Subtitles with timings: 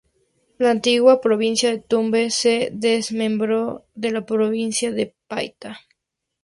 [0.57, 5.79] La antigua provincia de Tumbes se desmembró de la provincia de Paita.